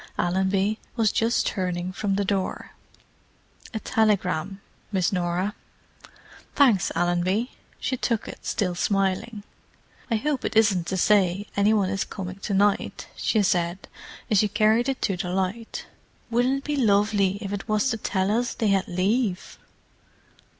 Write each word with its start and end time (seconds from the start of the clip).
Allenby 0.17 0.79
was 0.95 1.11
just 1.11 1.45
turning 1.45 1.91
from 1.93 2.15
the 2.15 2.25
door. 2.25 2.71
"A 3.71 3.79
telegram, 3.79 4.59
Miss 4.91 5.13
Norah." 5.13 5.53
"Thanks, 6.55 6.91
Allenby." 6.95 7.51
She 7.79 7.97
took 7.97 8.27
it, 8.27 8.43
still 8.43 8.73
smiling. 8.73 9.43
"I 10.09 10.15
hope 10.15 10.43
it 10.43 10.55
isn't 10.55 10.87
to 10.87 10.97
say 10.97 11.45
any 11.55 11.71
one 11.71 11.91
is 11.91 12.03
coming 12.03 12.37
to 12.37 12.53
night," 12.55 13.09
she 13.15 13.43
said, 13.43 13.87
as 14.31 14.39
she 14.39 14.47
carried 14.47 14.89
it 14.89 15.03
to 15.03 15.17
the 15.17 15.29
light. 15.29 15.85
"Wouldn't 16.31 16.57
it 16.57 16.63
be 16.63 16.77
lovely 16.77 17.37
if 17.39 17.53
it 17.53 17.69
was 17.69 17.89
to 17.91 17.97
tell 17.97 18.31
us 18.31 18.55
they 18.55 18.69
had 18.69 18.87
leave!" 18.87 19.59